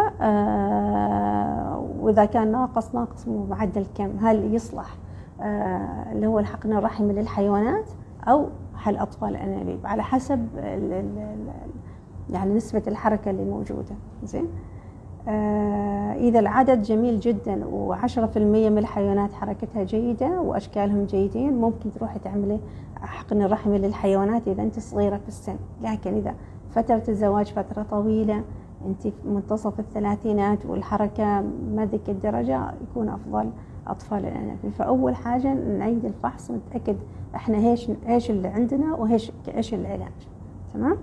[2.01, 4.11] وإذا كان ناقص ناقص معدل كم.
[4.21, 4.97] هل يصلح
[6.13, 7.91] اللي هو الحقن الرحمي للحيوانات
[8.29, 10.49] أو حل أطفال الأنابيب على حسب
[12.31, 13.95] يعني نسبة الحركة اللي موجودة.
[14.25, 14.47] زين؟
[15.29, 21.93] آه، إذا العدد جميل جدا وعشرة في المية من الحيوانات حركتها جيدة وأشكالهم جيدين ممكن
[21.93, 22.61] تروحي تعملي
[23.01, 25.57] حقن رحمي للحيوانات إذا أنت صغيرة في السن.
[25.83, 26.35] لكن إذا
[26.71, 28.43] فترة الزواج فترة طويلة
[29.03, 31.41] في منتصف الثلاثينات والحركة
[31.75, 33.51] ما ذيك الدرجة يكون أفضل
[33.87, 36.97] أطفال الأنابيب فأول حاجة نعيد الفحص ونتأكد
[37.35, 40.13] إحنا إيش إيش اللي عندنا وإيش إيش العلاج
[40.75, 40.97] تمام؟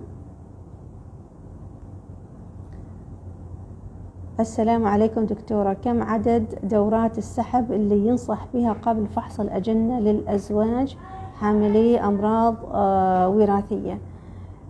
[4.40, 5.72] السلام عليكم دكتورة.
[5.72, 10.96] كم عدد دورات السحب اللي ينصح بها قبل فحص الأجنة للأزواج
[11.34, 13.98] حاملي أمراض آه، وراثية؟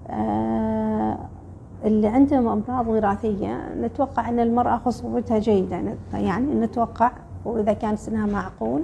[0.08, 1.18] آه،
[1.84, 5.80] اللي عندهم أمراض وراثية نتوقع أن المرأة خصوبتها جيدة.
[6.14, 7.10] يعني نتوقع
[7.44, 8.82] وإذا كان سنها معقول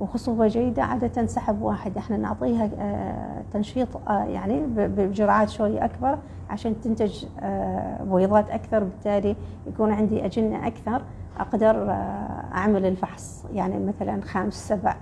[0.00, 1.96] وخصوبة جيدة عادة سحب واحد.
[1.96, 6.18] إحنا نعطيها آه، تنشيط يعني بجرعات شوي أكبر
[6.50, 8.84] عشان تنتج آه، بويضات أكثر.
[8.84, 11.02] بالتالي يكون عندي أجنة أكثر
[11.38, 13.44] أقدر آه، أعمل الفحص.
[13.54, 14.96] يعني مثلا خمس سبع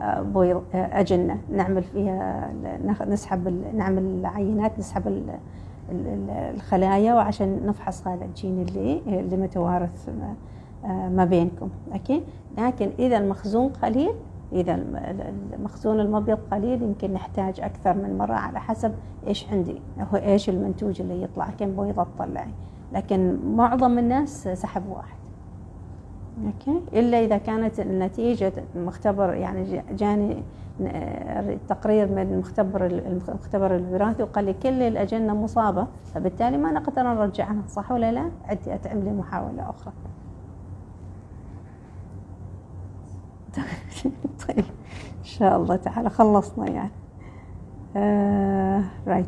[0.00, 2.50] آه، بويض أجنة نعمل فيها
[3.08, 5.08] نسحب نعمل العينات نسحب
[5.90, 10.08] الخلايا وعشان نفحص هذا الجين اللي اللي متوارث
[10.84, 12.22] ما بينكم okay؟
[12.58, 14.10] لكن إذا المخزون قليل
[14.52, 14.74] إذا
[15.54, 18.94] المخزون المبيض قليل يمكن نحتاج أكثر من مرة على حسب
[19.26, 22.50] إيش عندي هو إيش المنتوج اللي يطلع كم بيضة تطلعي
[22.92, 25.20] لكن معظم الناس سحب واحد
[26.46, 30.42] okay؟ إلا إذا كانت النتيجة المختبر يعني جاني
[31.68, 37.92] تقرير من المختبر المختبر الوراثي وقال لي كل الاجنه مصابة فبالتالي ما نقدر نرجعها صح
[37.92, 39.12] ولا لا؟ عدي اتعمل لي
[39.70, 39.92] أخرى.
[44.48, 44.64] طيب
[45.18, 46.90] إن شاء الله تعالى خلصنا يعني
[47.96, 49.26] آه رايت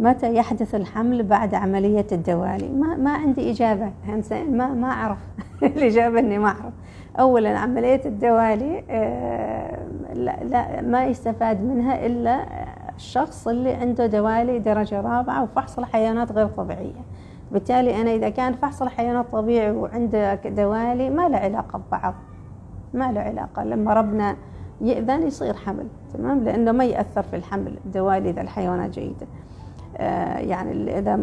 [0.00, 3.92] متى يحدث الحمل بعد عملية الدوالي؟ ما, ما عندي إجابة
[4.32, 5.18] ما, ما أعرف.
[5.62, 6.72] الإجابة أني ما أعرف.
[7.20, 9.78] أولا عملية الدوالي آه
[10.14, 12.46] لا, لا ما يستفاد منها إلا
[12.96, 17.02] الشخص اللي عنده دوالي درجة رابعة وفحص الحيوانات غير طبيعية.
[17.52, 22.14] بالتالي أنا إذا كان فحص الحيوانات طبيعي وعندك دوالي ما له علاقة ببعض.
[22.94, 23.64] ما له علاقة.
[23.64, 24.36] لما ربنا
[24.80, 29.26] يأذن يصير حمل تمام؟ لأنه ما يأثر في الحمل الدوالي إذا الحيوانات جيدة.
[30.48, 31.20] يعني إذا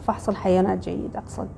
[0.00, 1.48] فحص الحيوانات جيد أقصد.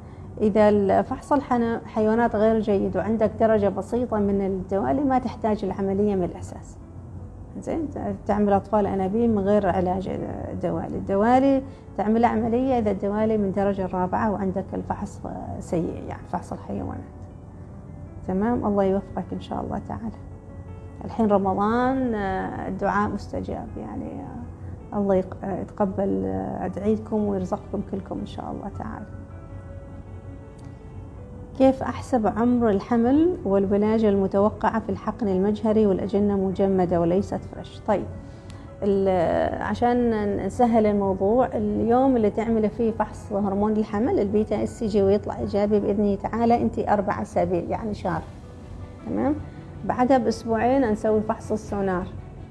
[0.41, 6.77] إذا فحص الحيوانات غير جيد وعندك درجة بسيطة من الدوالي ما تحتاج العملية من الأساس.
[7.61, 7.89] زين؟
[8.27, 10.11] تعمل أطفال أنابيب من غير علاج
[10.63, 10.97] دوالي.
[10.97, 11.63] الدوالي
[11.97, 15.21] تعمل عملية إذا الدوالي من الدرجة الرابعة وعندك الفحص
[15.61, 17.23] سيء يعني فحص الحيوانات.
[18.29, 20.17] تمام؟ الله يوفقك إن شاء الله تعالى.
[21.05, 22.15] الحين رمضان
[22.69, 24.11] الدعاء مستجاب يعني
[24.95, 26.25] الله يتقبل
[26.61, 29.07] أدعيكم ويرزقكم كلكم إن شاء الله تعالى.
[31.59, 38.05] كيف أحسب عمر الحمل والولادة المتوقعة في الحقن المجهري والأجنة مجمدة وليست فريش؟ طيب
[39.61, 45.81] عشان نسهل الموضوع اليوم اللي تعملي فيه فحص هرمون الحمل ال beta hCG ويطلع إيجابي
[45.81, 48.23] باذن تعالى انت أربع أسابيع يعني شهر.
[49.07, 49.35] تمام؟
[49.85, 52.07] بعدها بأسبوعين نسوي فحص السونار.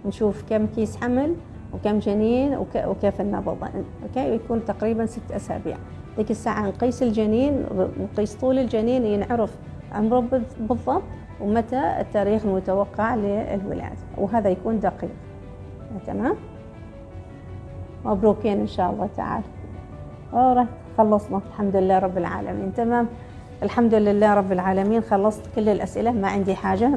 [0.05, 1.35] نشوف كم كيس حمل
[1.73, 3.57] وكم جنين وكيف النبض.
[4.03, 5.77] okay؟ يكون تقريبا ست أسابيع.
[6.17, 7.65] ذيك الساعة نقيس الجنين
[7.99, 9.55] نقيس طول الجنين ينعرف
[9.91, 10.19] عمره
[10.59, 11.03] بالضبط
[11.41, 15.09] ومتى التاريخ المتوقع للولادة وهذا يكون دقيق.
[16.07, 16.35] تمام؟
[18.05, 19.43] مبروكين إن شاء الله تعالى.
[20.33, 20.65] أوه
[20.97, 21.41] خلصنا.
[21.51, 22.73] الحمد لله رب العالمين.
[22.73, 23.07] تمام؟
[23.63, 25.01] الحمد لله رب العالمين.
[25.01, 26.11] خلصت كل الأسئلة.
[26.11, 26.87] ما عندي حاجة.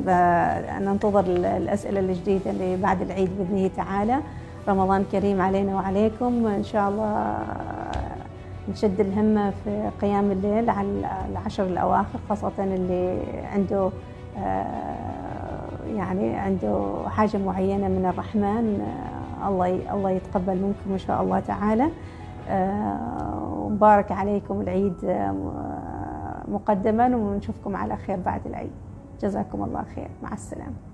[0.79, 1.25] ننتظر
[1.57, 4.21] الأسئلة الجديدة اللي بعد العيد بإذنه تعالى.
[4.69, 6.47] رمضان كريم علينا وعليكم.
[6.47, 7.39] إن شاء الله
[8.69, 10.89] نشد الهمة في قيام الليل على
[11.31, 13.91] العشر الأواخر خاصة اللي عنده
[14.39, 21.41] آه، يعني عنده حاجة معينة من الرحمن آه، الله الله يتقبل منكم إن شاء الله
[21.41, 21.89] تعالى.
[22.49, 24.95] آه، ومبارك عليكم العيد
[26.49, 28.73] مقدما ونشوفكم على خير بعد العيد.
[29.21, 30.09] جزاكم الله خير.
[30.23, 30.94] مع السلامة.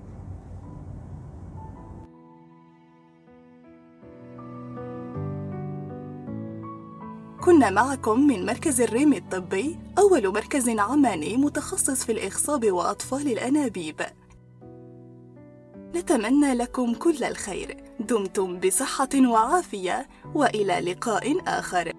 [7.45, 14.01] كنا معكم من مركز الريم الطبي أول مركز عماني متخصص في الإخصاب وأطفال الأنابيب.
[15.95, 17.85] نتمنى لكم كل الخير.
[18.01, 21.93] دمتم بصحة وعافية وإلى لقاء آخر.